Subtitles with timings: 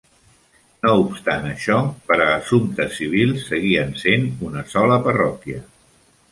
[0.87, 5.65] No obstant això, per a assumptes civils seguien sent una sola parròquia.